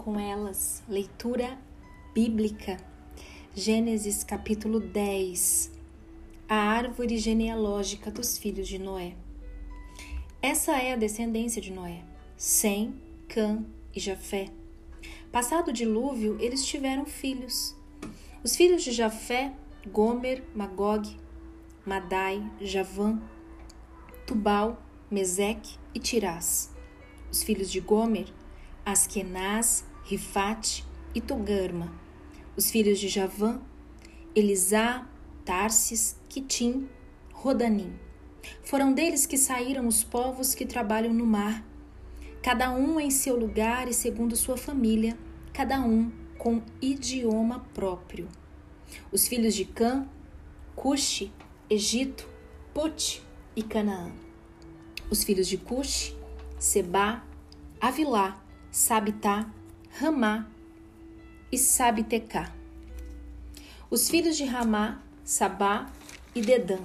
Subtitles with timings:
[0.00, 0.82] com elas.
[0.88, 1.58] Leitura
[2.14, 2.78] bíblica.
[3.54, 5.72] Gênesis capítulo 10.
[6.48, 9.14] A árvore genealógica dos filhos de Noé.
[10.40, 12.02] Essa é a descendência de Noé:
[12.34, 12.94] Sem,
[13.28, 13.62] Cã
[13.94, 14.48] e Jafé.
[15.30, 17.76] Passado o dilúvio, eles tiveram filhos.
[18.42, 19.52] Os filhos de Jafé,
[19.86, 21.14] Gomer, Magog,
[21.84, 23.20] Madai, Javã,
[24.26, 26.74] Tubal, Meseque e Tirás.
[27.30, 28.32] Os filhos de Gomer,
[28.84, 31.92] Askenaz, Rifate e Togarma.
[32.56, 33.60] Os filhos de Javã,
[34.34, 35.08] Elisá,
[35.44, 36.88] Tarsis, Quitim,
[37.32, 37.92] Rodanim.
[38.62, 41.64] Foram deles que saíram os povos que trabalham no mar,
[42.42, 45.18] cada um em seu lugar e segundo sua família,
[45.52, 48.28] cada um com idioma próprio.
[49.12, 50.08] Os filhos de Cã,
[50.74, 51.32] Cuxi,
[51.68, 52.28] Egito,
[52.72, 53.22] Put
[53.54, 54.10] e Canaã.
[55.10, 56.16] Os filhos de Cuxi,
[56.58, 57.22] Seba,
[57.80, 59.50] Avilá, Sabitá,
[59.92, 60.48] Ramá
[61.52, 62.54] e Sabitecá.
[63.90, 65.90] Os filhos de Ramá, Sabá
[66.34, 66.78] e Dedã.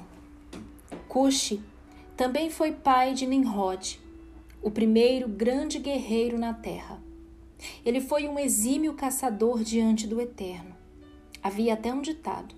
[1.07, 1.61] Cuxi
[2.17, 4.01] também foi pai de Nimrod,
[4.61, 7.01] o primeiro grande guerreiro na terra.
[7.85, 10.75] Ele foi um exímio caçador diante do Eterno.
[11.41, 12.53] Havia até um ditado: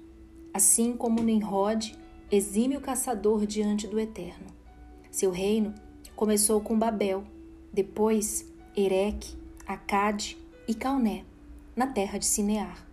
[0.53, 1.93] assim como Nimrod,
[2.31, 4.47] exímio caçador diante do Eterno.
[5.11, 5.75] Seu reino
[6.15, 7.23] começou com Babel,
[7.71, 9.35] depois Ereque,
[9.67, 10.37] Acade
[10.67, 11.25] e Calné,
[11.75, 12.87] na terra de Sinear.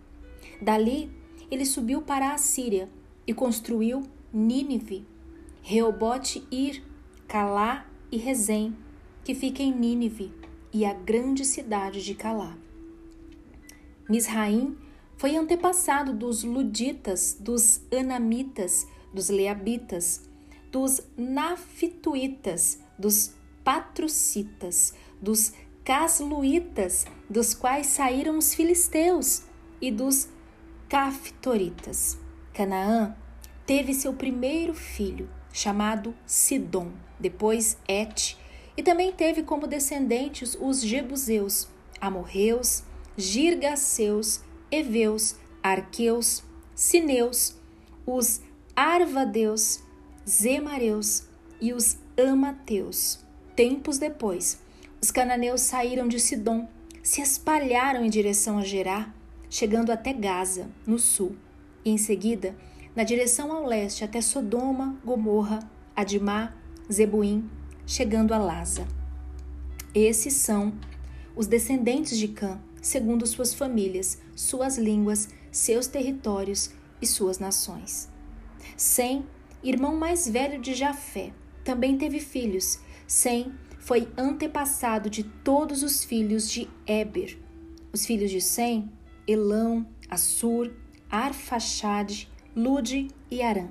[0.61, 1.09] Dali,
[1.49, 2.89] ele subiu para a Síria
[3.25, 5.07] e construiu Nínive,
[5.61, 6.83] Reobote Ir,
[7.27, 8.75] Calá e Rezém,
[9.23, 10.31] que fica em Nínive,
[10.73, 12.57] e a grande cidade de Calá.
[14.09, 14.77] Misraim
[15.17, 20.29] foi antepassado dos Luditas, dos Anamitas, dos Leabitas,
[20.71, 25.53] dos Nafituitas, dos Patrocitas, dos
[25.85, 29.43] Casluitas, dos quais saíram os filisteus,
[29.79, 30.27] e dos
[30.89, 32.17] Caftoritas.
[32.55, 33.15] Canaã
[33.67, 38.35] teve seu primeiro filho, chamado Sidom, depois Et,
[38.75, 41.67] e também teve como descendentes os Jebuseus,
[42.01, 42.83] Amorreus,
[43.15, 44.41] Girgaceus,
[44.71, 46.43] Eveus, Arqueus,
[46.73, 47.55] Sineus,
[48.07, 48.41] os
[48.75, 49.83] Arvadeus,
[50.27, 51.27] Zemareus
[51.61, 53.23] e os Amateus.
[53.55, 54.64] Tempos depois,
[55.05, 56.67] os cananeus saíram de Sidom,
[57.03, 59.13] se espalharam em direção a Gerá,
[59.47, 61.35] chegando até Gaza, no sul,
[61.85, 62.55] e em seguida,
[62.95, 65.59] na direção ao leste até Sodoma, Gomorra,
[65.95, 66.55] Adimá,
[66.91, 67.47] Zebuim,
[67.85, 68.87] chegando a Laza.
[69.93, 70.73] Esses são
[71.35, 78.09] os descendentes de Cã, segundo suas famílias, suas línguas, seus territórios e suas nações.
[78.75, 79.23] Sem,
[79.61, 81.31] irmão mais velho de Jafé,
[81.63, 82.79] também teve filhos.
[83.05, 83.53] Sem
[83.85, 87.37] foi antepassado de todos os filhos de Eber.
[87.93, 88.91] Os filhos de Sem,
[89.27, 90.73] Elão, Assur,
[91.07, 93.67] Arfaxade, Lude e Arã.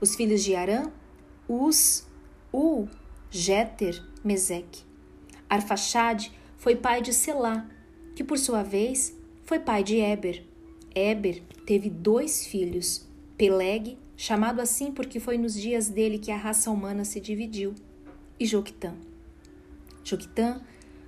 [0.00, 0.92] Os filhos de Arã,
[1.48, 2.06] Us,
[2.52, 2.86] U,
[3.28, 4.84] Jeter, Meseque.
[5.48, 7.68] Arfaxade foi pai de Selá,
[8.14, 10.46] que por sua vez foi pai de Eber.
[10.94, 13.04] Eber teve dois filhos,
[13.36, 17.74] Peleg, chamado assim porque foi nos dias dele que a raça humana se dividiu,
[18.38, 19.09] e Joquitã.
[20.04, 20.60] Joquitã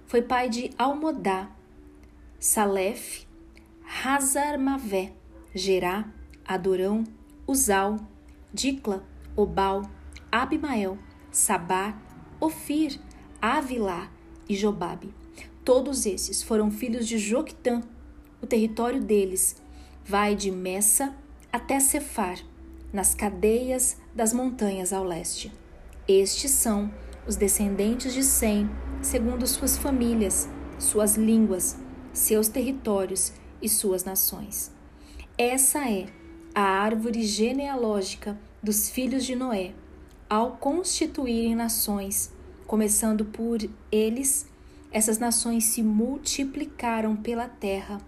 [0.07, 1.51] foi pai de Almodá,
[2.39, 3.27] Salef,
[4.05, 5.13] Hazarmavé,
[5.55, 6.09] Gerá,
[6.45, 7.05] Adorão,
[7.47, 7.99] Uzal,
[8.53, 9.05] Dicla,
[9.37, 9.83] Obal,
[10.31, 10.99] Abimael,
[11.31, 11.97] Sabá,
[12.41, 13.01] Ofir,
[13.41, 14.11] Avilá
[14.49, 15.15] e Jobabe.
[15.65, 17.83] Todos esses foram filhos de Joquitã.
[18.41, 19.57] O território deles
[20.05, 21.15] vai de Messa
[21.53, 22.39] até Cefar,
[22.93, 25.53] nas cadeias das montanhas ao leste.
[26.09, 26.93] Estes são
[27.27, 28.69] os descendentes de Sem,
[29.01, 31.77] segundo suas famílias, suas línguas,
[32.13, 34.73] seus territórios e suas nações.
[35.39, 36.07] Essa é
[36.55, 39.73] a árvore genealógica dos filhos de Noé,
[40.29, 42.33] ao constituírem nações,
[42.67, 43.59] começando por
[43.91, 44.47] eles,
[44.91, 48.01] essas nações se multiplicaram pela terra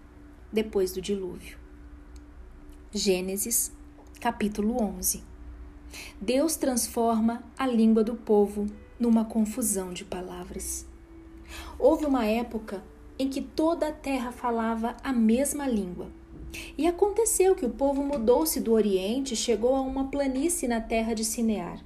[0.52, 1.58] depois do dilúvio.
[2.92, 3.72] Gênesis,
[4.20, 5.22] capítulo 11.
[6.20, 8.66] Deus transforma a língua do povo
[9.04, 10.86] numa confusão de palavras.
[11.78, 12.82] Houve uma época
[13.18, 16.06] em que toda a terra falava a mesma língua.
[16.78, 21.12] E aconteceu que o povo mudou-se do Oriente e chegou a uma planície na terra
[21.12, 21.84] de Sinear.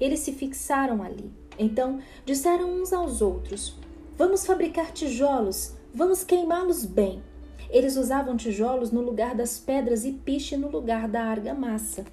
[0.00, 1.30] Eles se fixaram ali.
[1.56, 3.76] Então disseram uns aos outros:
[4.18, 7.22] Vamos fabricar tijolos, vamos queimá-los bem.
[7.70, 12.04] Eles usavam tijolos no lugar das pedras e piche no lugar da argamassa.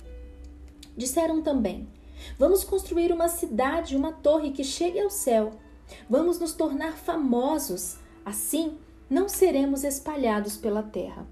[0.95, 1.87] Disseram também:
[2.37, 5.53] Vamos construir uma cidade, uma torre que chegue ao céu.
[6.09, 7.97] Vamos nos tornar famosos.
[8.25, 8.77] Assim,
[9.09, 11.27] não seremos espalhados pela terra.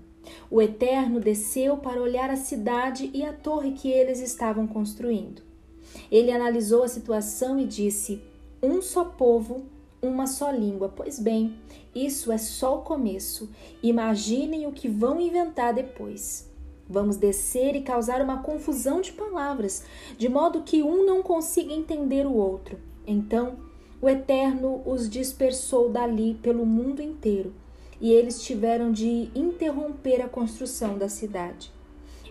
[0.49, 5.41] O Eterno desceu para olhar a cidade e a torre que eles estavam construindo.
[6.11, 8.21] Ele analisou a situação e disse:
[8.61, 9.65] Um só povo,
[10.01, 10.89] uma só língua.
[10.89, 11.57] Pois bem,
[11.93, 13.49] isso é só o começo.
[13.83, 16.49] Imaginem o que vão inventar depois.
[16.87, 19.83] Vamos descer e causar uma confusão de palavras,
[20.17, 22.77] de modo que um não consiga entender o outro.
[23.07, 23.55] Então,
[24.01, 27.53] o Eterno os dispersou dali pelo mundo inteiro
[27.99, 31.71] e eles tiveram de interromper a construção da cidade.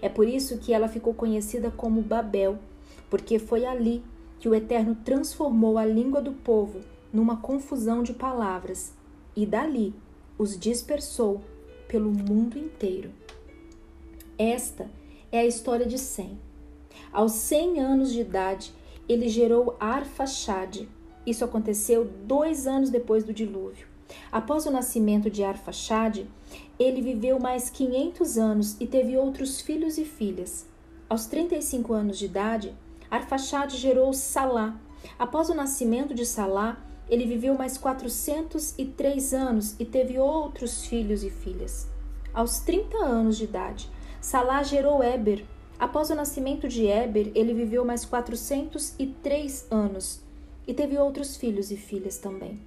[0.00, 2.58] É por isso que ela ficou conhecida como Babel,
[3.10, 4.04] porque foi ali
[4.38, 6.80] que o Eterno transformou a língua do povo
[7.12, 8.92] numa confusão de palavras
[9.34, 9.94] e dali
[10.38, 11.40] os dispersou
[11.88, 13.10] pelo mundo inteiro.
[14.38, 14.90] Esta
[15.30, 16.36] é a história de Sem.
[17.12, 18.72] Aos 100 anos de idade,
[19.08, 20.88] ele gerou Arfaxade.
[21.24, 23.86] Isso aconteceu dois anos depois do dilúvio.
[24.32, 26.28] Após o nascimento de Arfaxade,
[26.78, 30.66] ele viveu mais 500 anos e teve outros filhos e filhas.
[31.08, 32.74] Aos 35 anos de idade,
[33.08, 34.76] Arfaxade gerou Salá.
[35.16, 41.30] Após o nascimento de Salá, ele viveu mais 403 anos e teve outros filhos e
[41.30, 41.88] filhas.
[42.32, 43.88] Aos 30 anos de idade,
[44.24, 45.44] Salá gerou Eber.
[45.78, 50.22] Após o nascimento de Eber, ele viveu mais 403 anos
[50.66, 52.58] e teve outros filhos e filhas também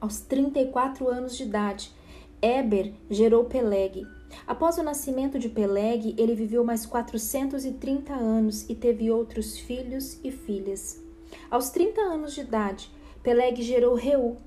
[0.00, 1.92] aos 34 anos de idade.
[2.40, 4.06] Eber gerou Peleg.
[4.46, 10.30] Após o nascimento de Peleg, ele viveu mais 430 anos e teve outros filhos e
[10.30, 11.02] filhas.
[11.50, 12.90] Aos 30 anos de idade,
[13.22, 14.38] Peleg gerou Reu.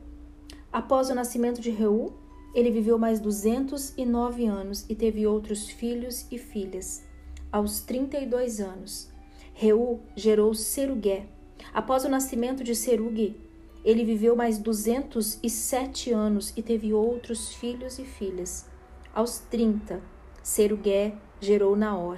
[0.71, 2.13] Após o nascimento de Reu,
[2.57, 7.03] ele viveu mais 209 anos e teve outros filhos e filhas.
[7.51, 9.11] Aos 32 anos,
[9.53, 11.27] Reu gerou Serugué.
[11.71, 13.39] Após o nascimento de Serugue,
[13.85, 18.65] ele viveu mais 207 anos e teve outros filhos e filhas.
[19.13, 20.01] Aos 30,
[20.41, 22.17] Serugué gerou Naor.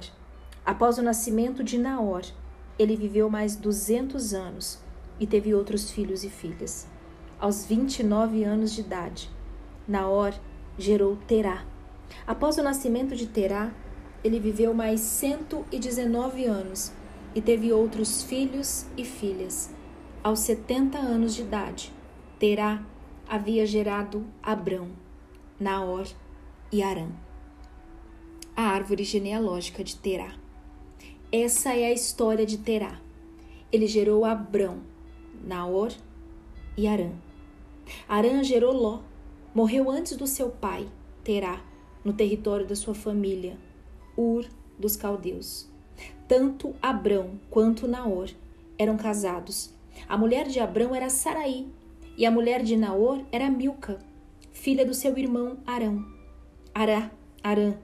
[0.64, 2.24] Após o nascimento de Naor,
[2.78, 4.78] ele viveu mais 200 anos
[5.18, 6.88] e teve outros filhos e filhas.
[7.38, 9.30] Aos 29 anos de idade,
[9.90, 10.32] Naor
[10.78, 11.66] gerou Terá.
[12.26, 13.70] Após o nascimento de Terá,
[14.24, 16.92] ele viveu mais 119 anos
[17.34, 19.70] e teve outros filhos e filhas
[20.22, 21.92] aos 70 anos de idade,
[22.38, 22.84] Terá
[23.26, 24.90] havia gerado Abrão,
[25.58, 26.06] Naor
[26.70, 27.08] e Arã.
[28.54, 30.34] A árvore genealógica de Terá.
[31.32, 33.00] Essa é a história de Terá.
[33.72, 34.80] Ele gerou Abrão,
[35.42, 35.92] Naor
[36.76, 37.12] e Arã.
[38.06, 39.00] Arã gerou Ló.
[39.54, 40.88] Morreu antes do seu pai,
[41.24, 41.62] Terá,
[42.04, 43.58] no território da sua família,
[44.16, 44.46] Ur
[44.78, 45.68] dos caldeus.
[46.26, 48.30] Tanto Abrão quanto Naor
[48.78, 49.74] eram casados
[50.08, 51.68] a mulher de Abrão era Saraí,
[52.16, 53.98] e a mulher de Naor era Milca,
[54.52, 56.04] filha do seu irmão Arão.
[56.74, 57.10] Ará,
[57.42, 57.74] Arã.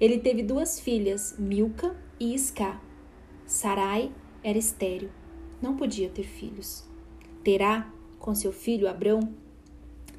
[0.00, 2.80] Ele teve duas filhas, Milca e Isca.
[3.44, 4.12] Sarai
[4.42, 5.10] era estéril,
[5.60, 6.84] não podia ter filhos.
[7.44, 9.20] Terá, com seu filho Abrão,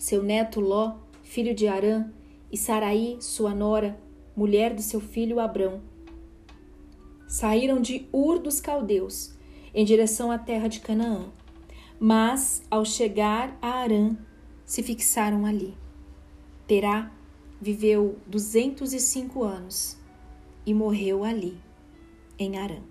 [0.01, 2.11] seu neto Ló, filho de Arã,
[2.51, 4.01] e Saraí, sua nora,
[4.35, 5.79] mulher do seu filho Abrão.
[7.27, 9.37] Saíram de Ur dos caldeus
[9.71, 11.29] em direção à terra de Canaã.
[11.99, 14.17] Mas, ao chegar a Arã,
[14.65, 15.77] se fixaram ali.
[16.65, 17.11] Terá
[17.61, 19.99] viveu 205 anos
[20.65, 21.59] e morreu ali,
[22.39, 22.90] em Arã.